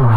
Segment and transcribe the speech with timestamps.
[0.00, 0.08] Get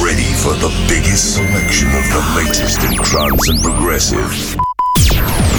[0.00, 4.56] ready for the biggest selection of the latest in trance and progressive.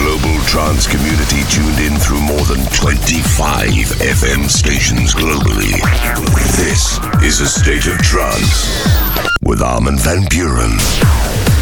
[0.01, 3.70] Global trance community tuned in through more than 25
[4.01, 5.78] FM stations globally.
[6.58, 8.82] This is a state of trance
[9.44, 11.54] with Armin van Buuren.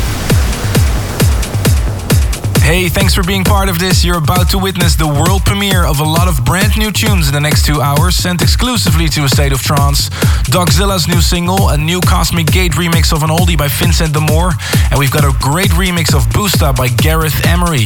[2.64, 4.05] Hey, thanks for being part of this.
[4.05, 7.34] You're about to witness the world premiere of a lot of brand new tunes in
[7.34, 10.07] the next two hours, sent exclusively to a state of trance.
[10.47, 14.54] Dogzilla's new single, a new Cosmic Gate remix of an oldie by Vincent de Moor,
[14.89, 17.86] and we've got a great remix of Boosta by Gareth Emery.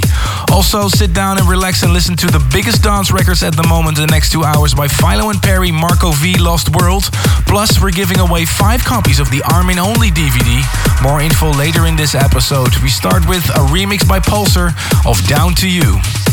[0.53, 3.97] Also, sit down and relax and listen to the biggest dance records at the moment
[3.97, 7.09] in the next two hours by Filo and Peri, Marco V, Lost World.
[7.49, 10.61] Plus, we're giving away five copies of the Armin Only DVD.
[11.01, 12.77] More info later in this episode.
[12.83, 14.66] We start with a remix by Pulsar
[15.05, 16.26] of Down to You.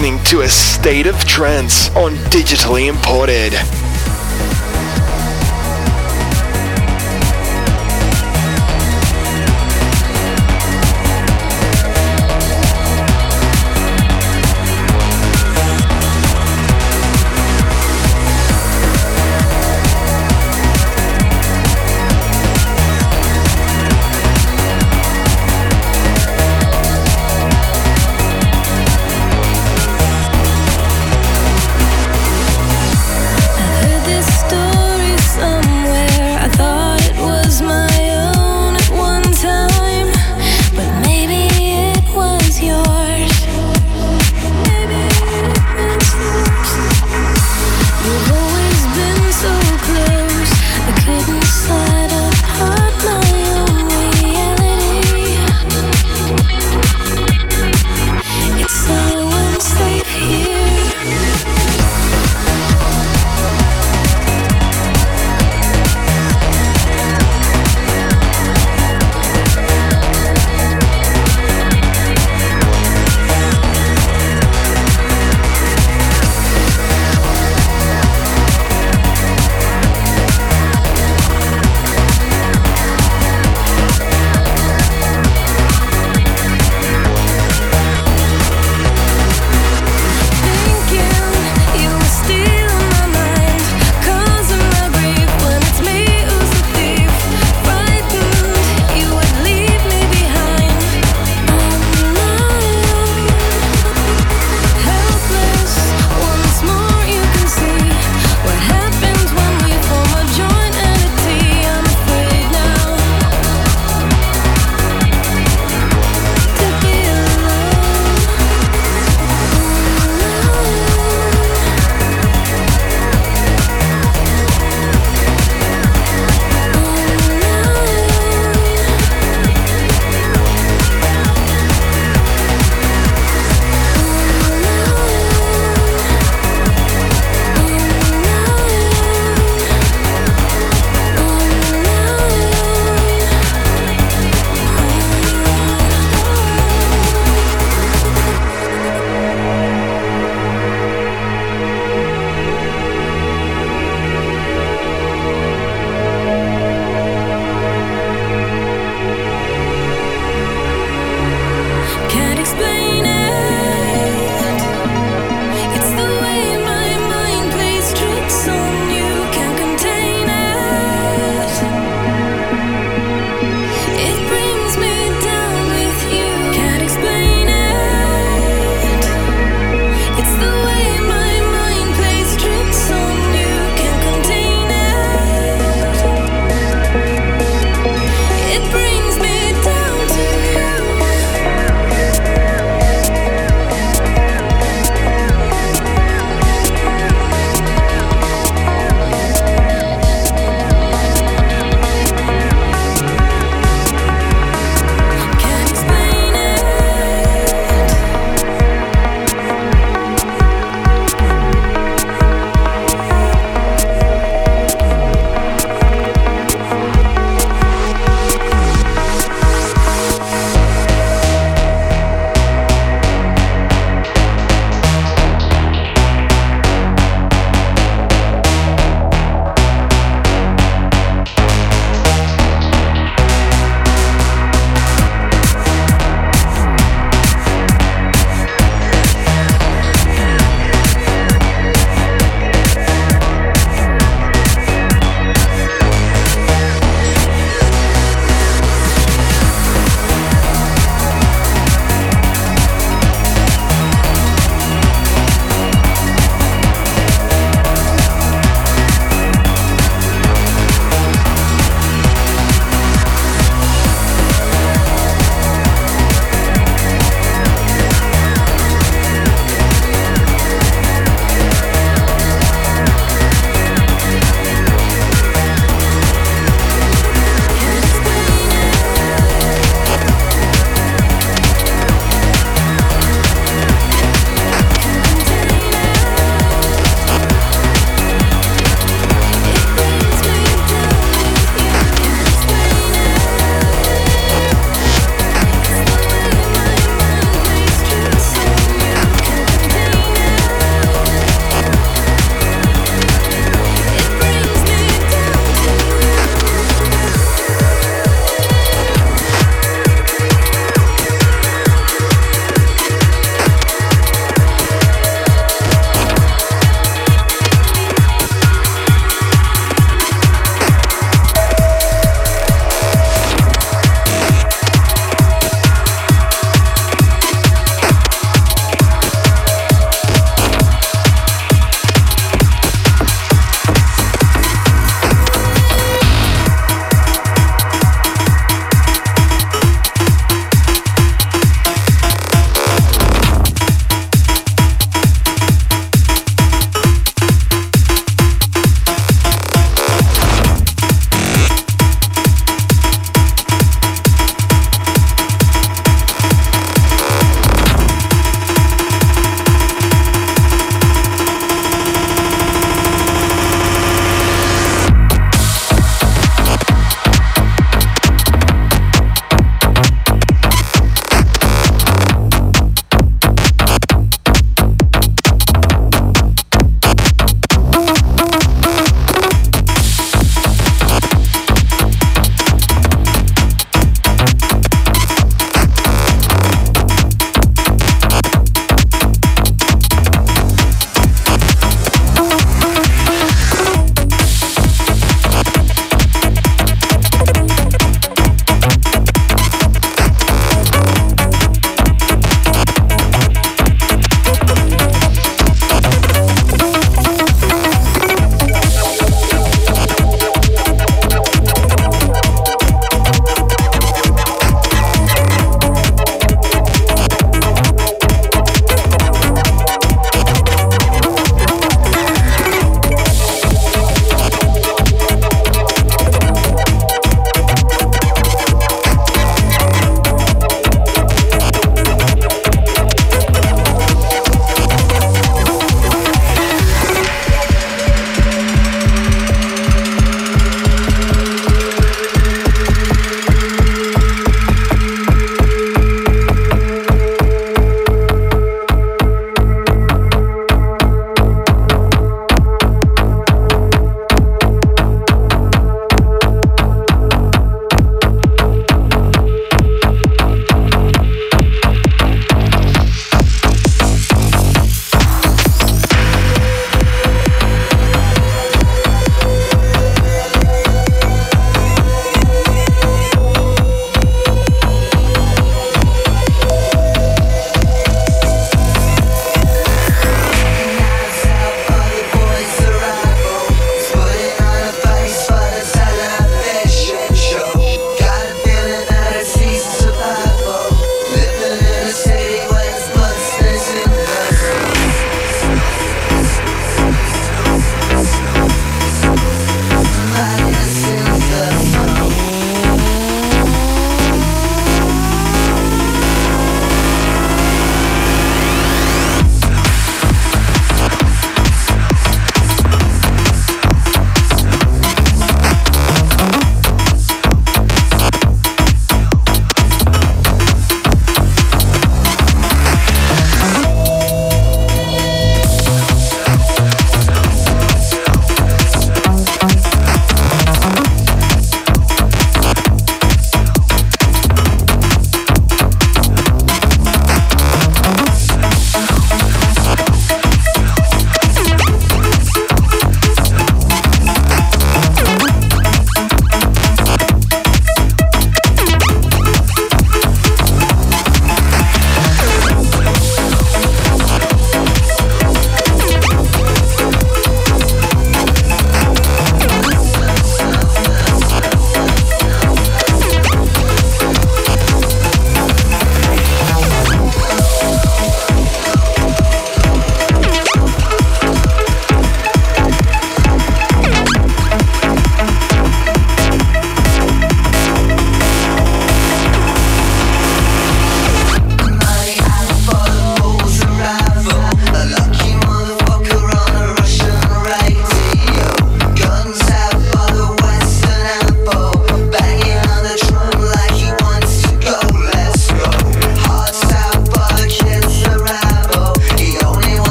[0.00, 3.79] Listening to a state of trance on Digitally Imported.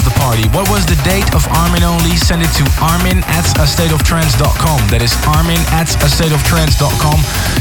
[0.00, 0.48] Of the party.
[0.56, 2.16] What was the date of Armin Only?
[2.16, 4.80] Send it to armin at a stateoftrance.com.
[4.88, 7.18] That is armin at a stateoftrance.com.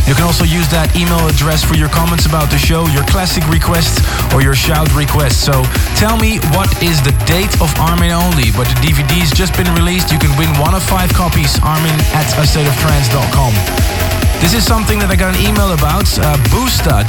[0.07, 3.43] You can also use that email address for your comments about the show, your classic
[3.51, 3.99] requests,
[4.33, 5.43] or your shout requests.
[5.43, 5.63] So
[5.99, 10.11] tell me what is the date of Armin Only, but the DVD's just been released.
[10.11, 14.08] You can win one of five copies, armin at a stateoftrance.com.
[14.39, 16.07] This is something that I got an email about.
[16.15, 16.39] Uh,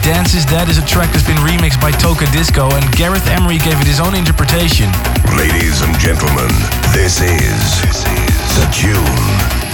[0.03, 3.79] Dance is Dead is a track that's been remixed by Tocadisco, and Gareth Emery gave
[3.79, 4.91] it his own interpretation.
[5.39, 6.51] Ladies and gentlemen,
[6.91, 9.25] this is, this is the tune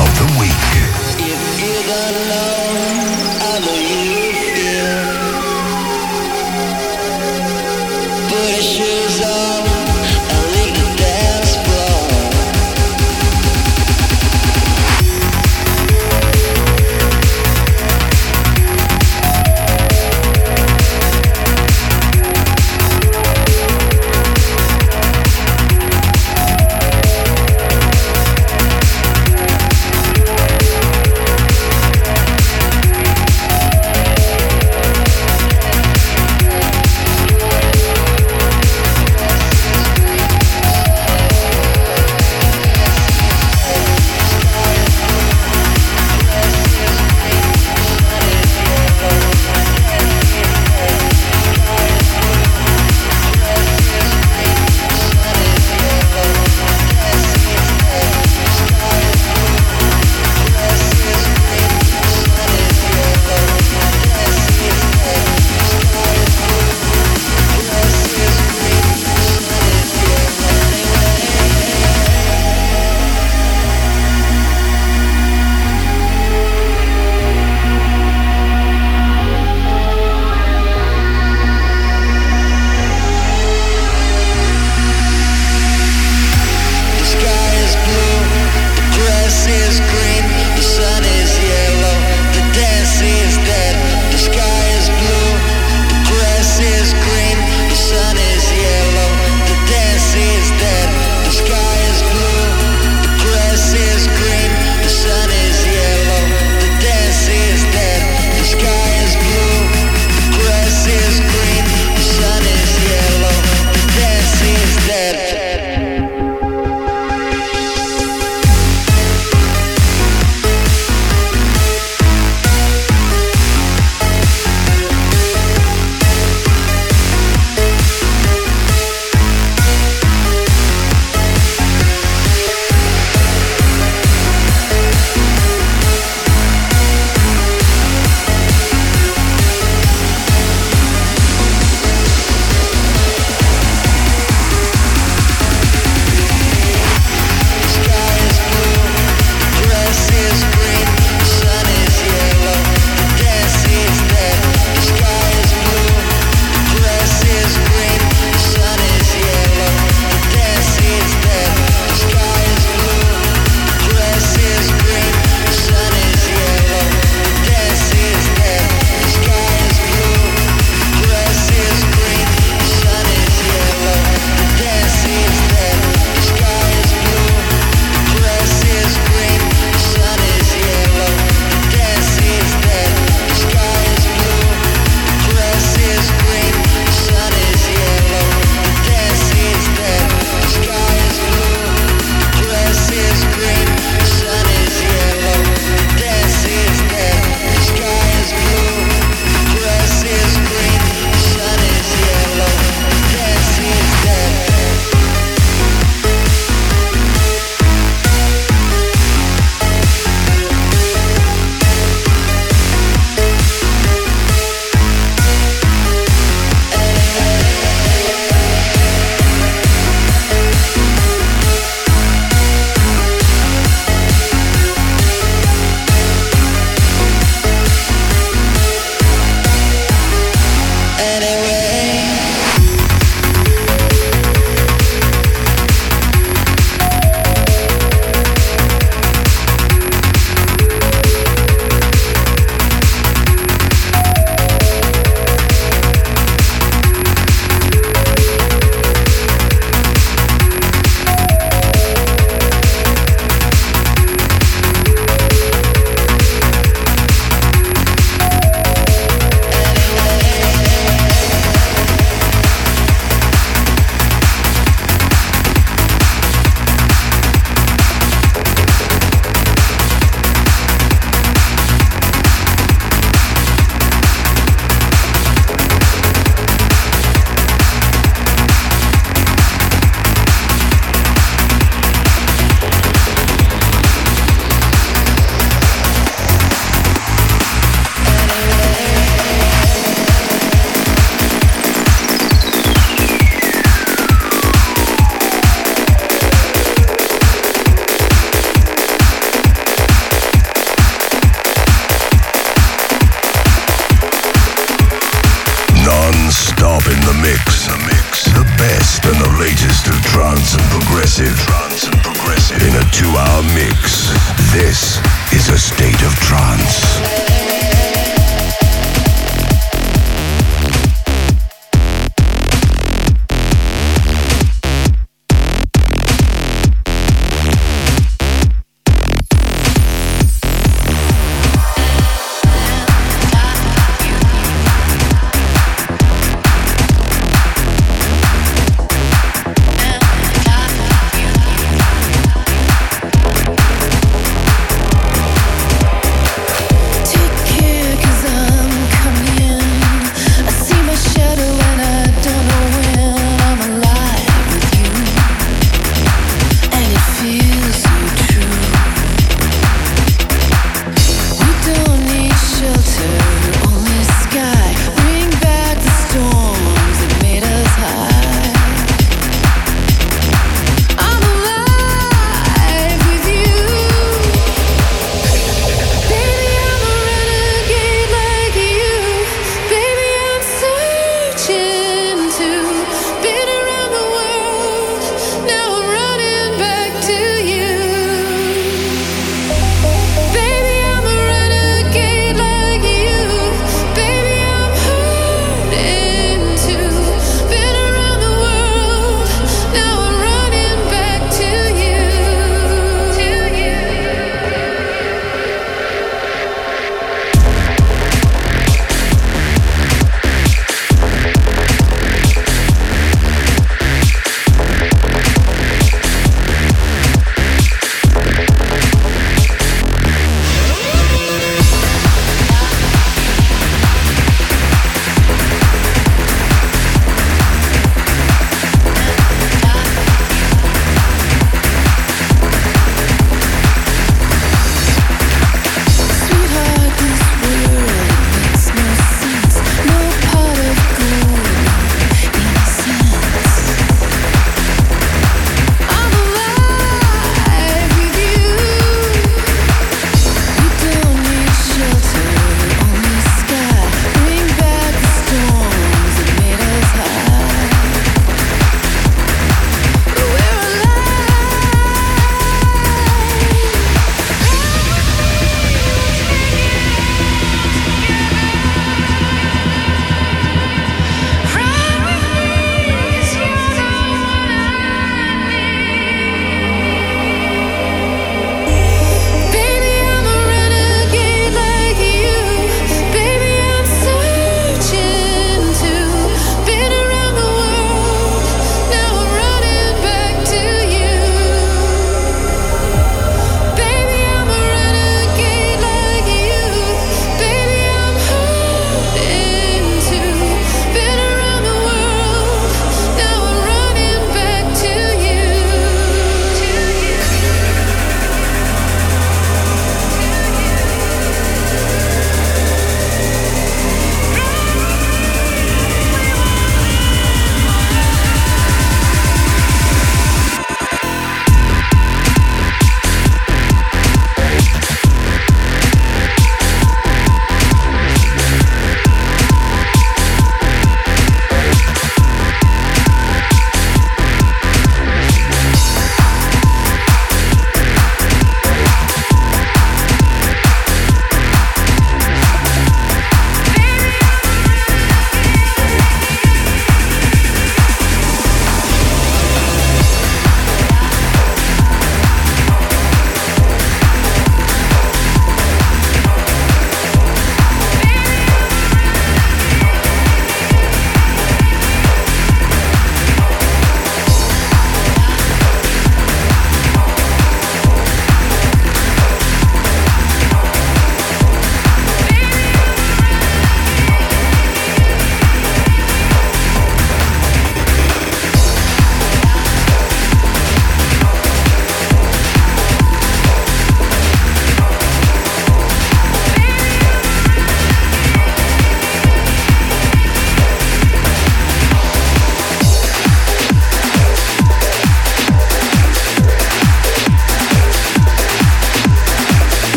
[0.00, 1.12] of the week.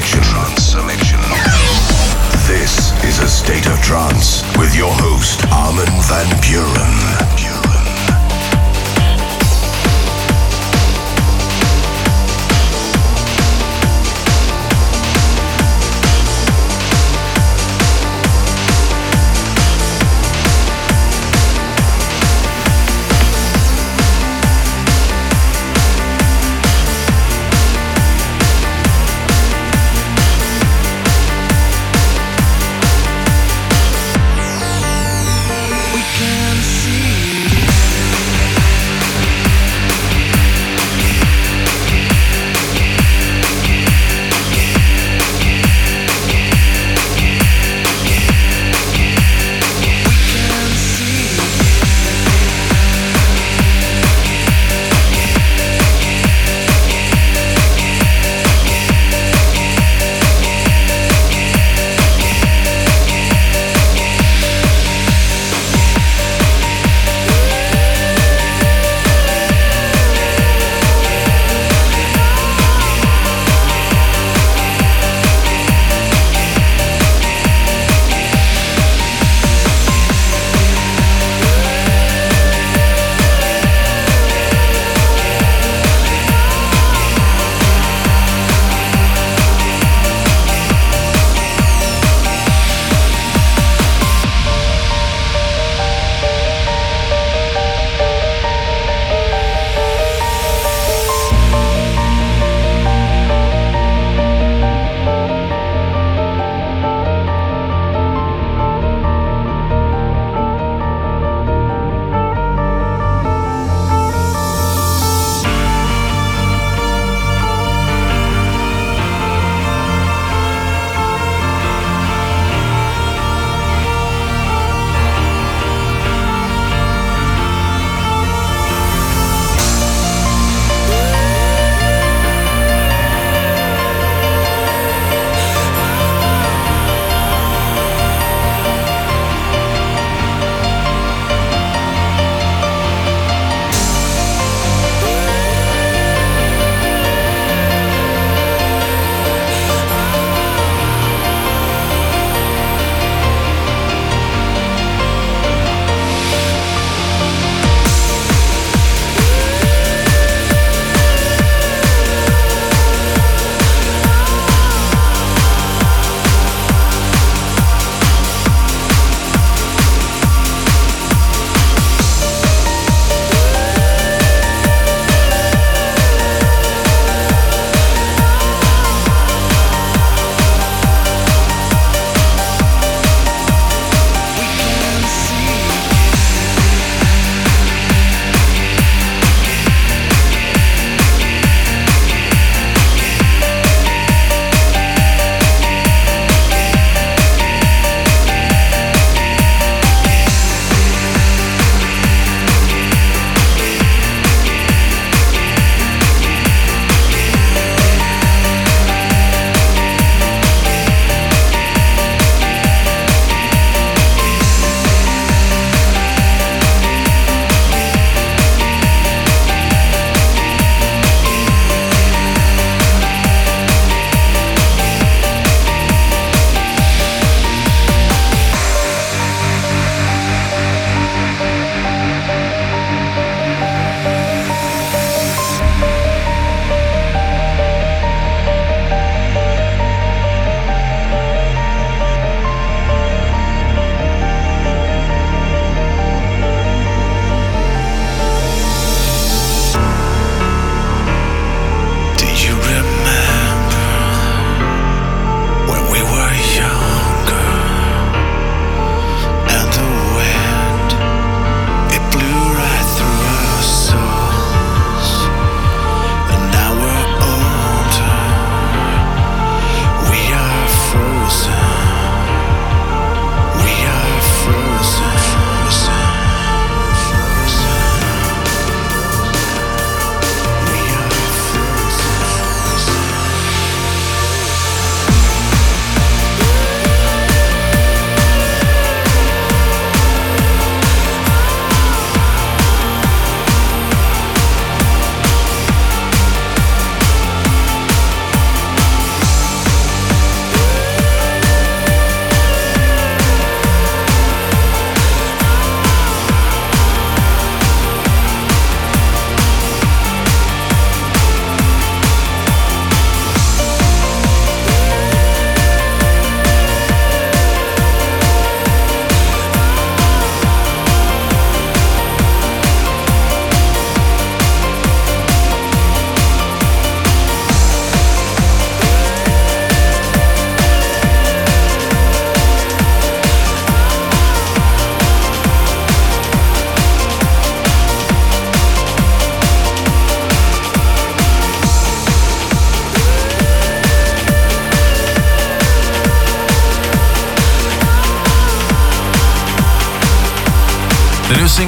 [0.00, 0.22] Selection.
[0.22, 1.20] Trance selection.
[2.48, 7.59] This is a state of trance with your host Armin van Buuren.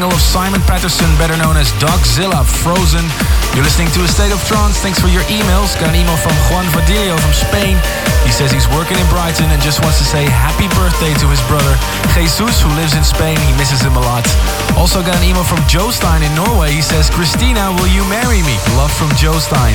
[0.03, 3.05] Single of Simon Patterson, better known as Dogzilla, Frozen.
[3.55, 4.79] You're listening to A State of Trance.
[4.81, 5.79] Thanks for your emails.
[5.79, 8.12] Got an email from Juan Vadilio from Spain.
[8.25, 11.43] He says he's working in Brighton and just wants to say happy birthday to his
[11.51, 11.75] brother
[12.15, 13.37] Jesus, who lives in Spain.
[13.41, 14.25] He misses him a lot.
[14.77, 16.71] Also got an email from Jostein in Norway.
[16.71, 18.57] He says, Christina, will you marry me?
[18.77, 19.75] Love from Jostein.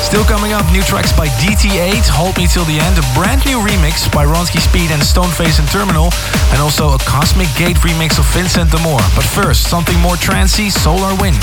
[0.00, 3.58] Still coming up, new tracks by DT8, Hold Me Till the End, a brand new
[3.60, 6.08] remix by Ronski Speed and Stoneface and Terminal,
[6.52, 9.00] and also a Cosmic Gate remix of Vincent de Moor.
[9.14, 11.42] But first, something more trancy, Solar Wind.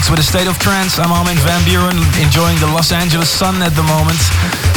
[0.00, 0.98] Mix with a state of trance.
[0.98, 4.16] I'm Armin van Buuren, enjoying the Los Angeles sun at the moment.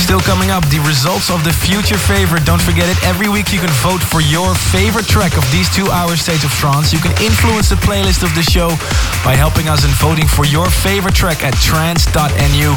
[0.04, 2.44] Still coming up, the results of the future favorite.
[2.44, 3.00] Don't forget it.
[3.08, 6.52] Every week you can vote for your favorite track of these two hours State of
[6.60, 6.92] Trance.
[6.92, 8.68] You can influence the playlist of the show
[9.24, 12.76] by helping us in voting for your favorite track at trance.nu.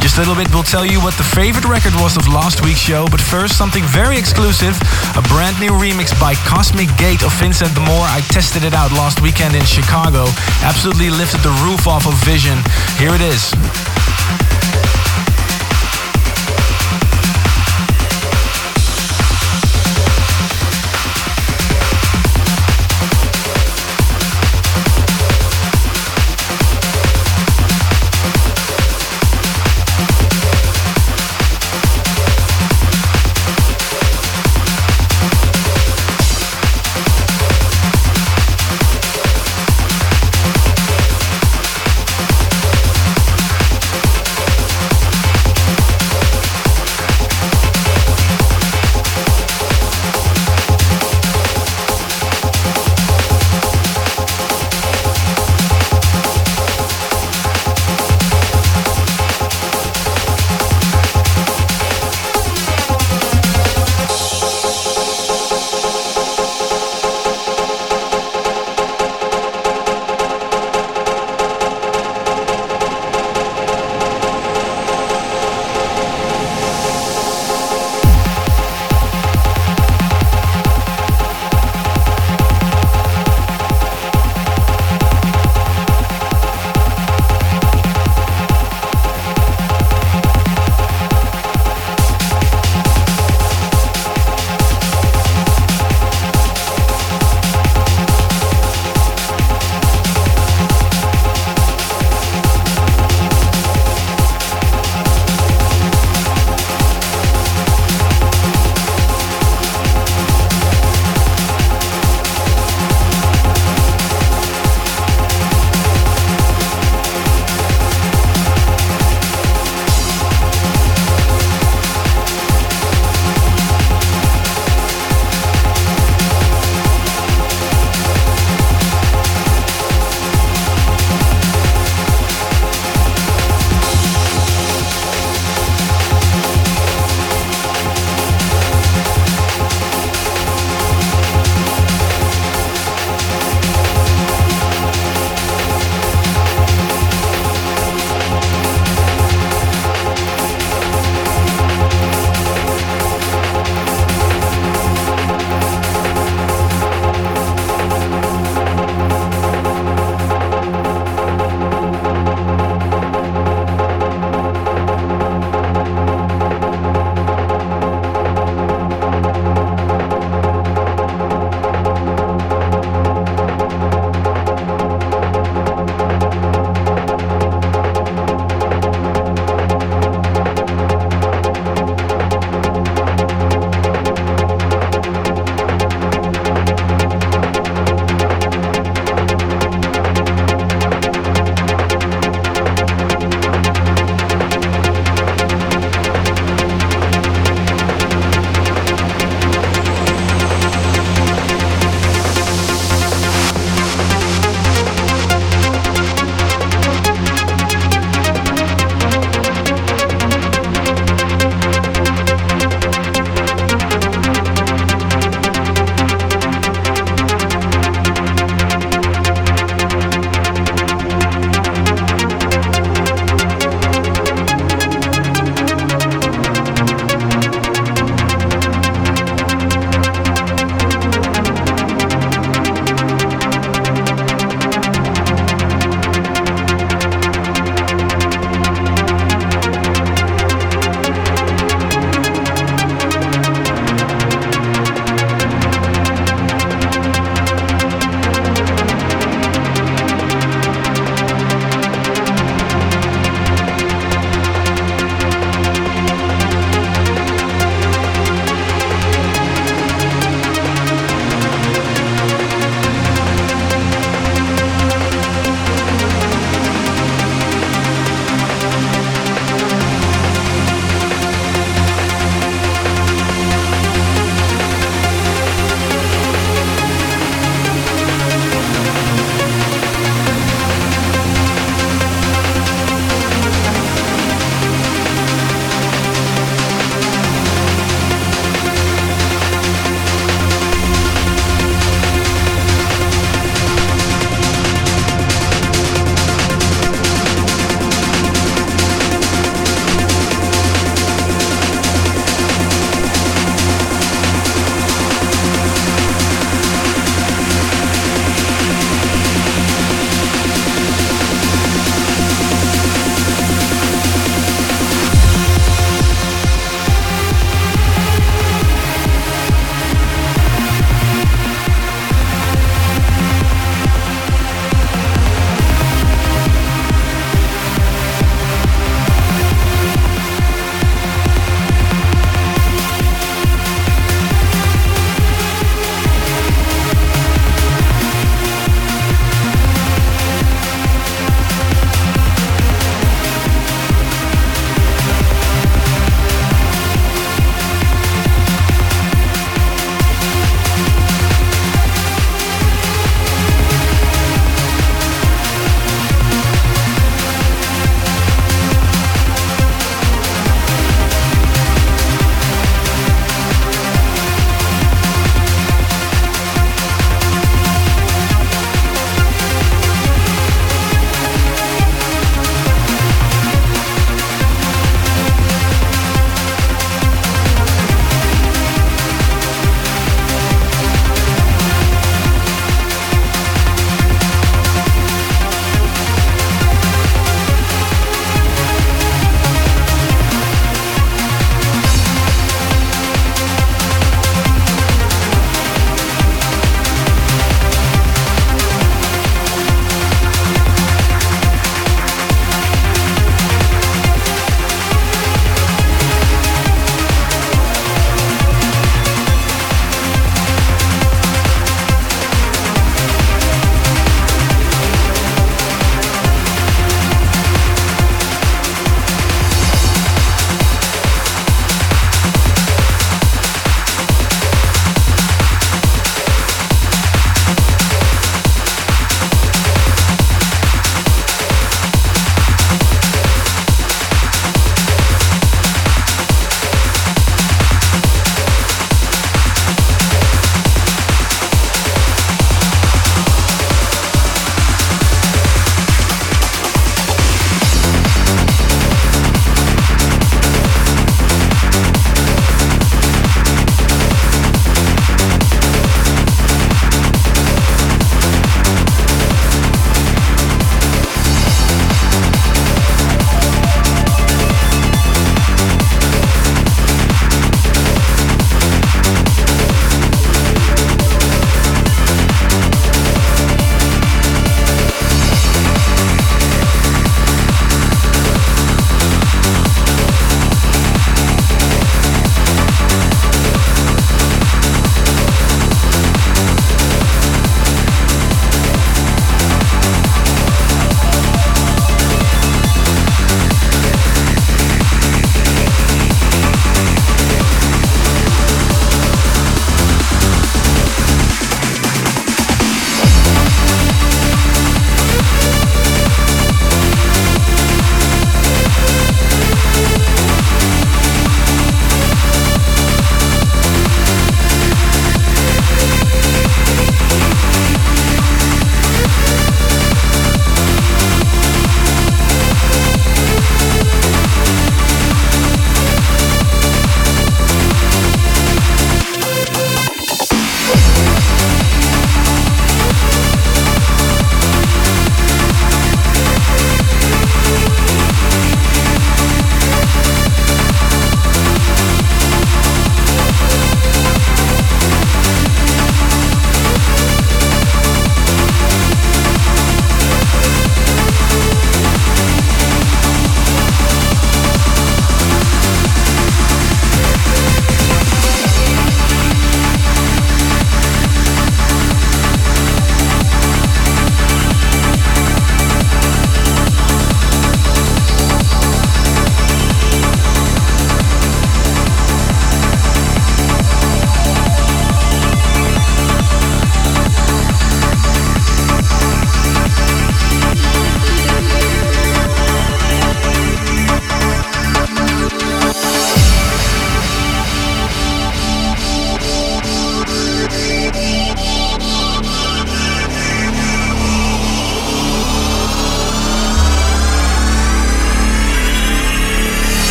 [0.00, 2.78] Just a little bit, we'll tell you what the favorite record was of last week's
[2.78, 3.06] show.
[3.10, 4.78] But first, something very exclusive
[5.16, 8.06] a brand new remix by Cosmic Gate of Vincent de Moor.
[8.06, 10.26] I tested it out last weekend in Chicago.
[10.62, 12.58] Absolutely lifted the roof off of Vision.
[12.98, 13.50] Here it is.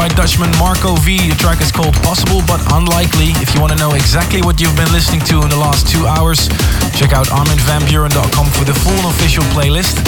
[0.00, 1.28] By Dutchman Marco V.
[1.28, 3.36] The track is called Possible But Unlikely.
[3.44, 6.08] If you want to know exactly what you've been listening to in the last two
[6.08, 6.48] hours,
[6.96, 10.00] check out arminvanbuuren.com for the full official playlist.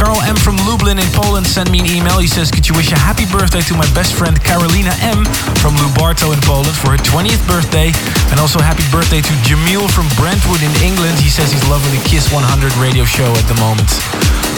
[0.00, 0.32] Carl M.
[0.40, 2.16] from Lublin in Poland sent me an email.
[2.16, 5.28] He says, Could you wish a happy birthday to my best friend Carolina M.
[5.60, 7.92] from Lubartów in Poland for her 20th birthday?
[8.32, 11.20] And also happy birthday to Jamil from Brentwood in England.
[11.20, 12.40] He says he's loving the Kiss 100
[12.80, 13.92] radio show at the moment.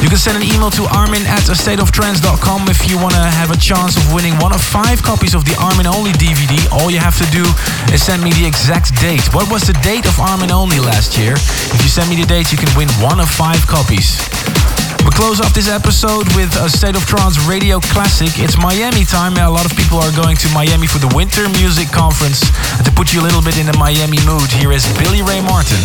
[0.06, 3.58] You can send an email to armin at astateoftrance.com if you want to have a
[3.58, 6.54] chance of winning one of five copies of the Armin Only DVD.
[6.70, 7.42] All you have to do
[7.90, 9.26] is send me the exact date.
[9.34, 11.34] What was the date of Armin Only last year?
[11.34, 14.22] If you send me the date, you can win one of five copies.
[15.02, 18.38] We close off this episode with a State of Trance radio classic.
[18.38, 19.34] It's Miami time.
[19.34, 22.46] A lot of people are going to Miami for the Winter Music Conference.
[22.86, 25.82] To put you a little bit in the Miami mood, here is Billy Ray Martin.